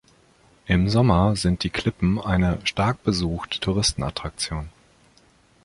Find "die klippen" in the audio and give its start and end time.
1.63-2.19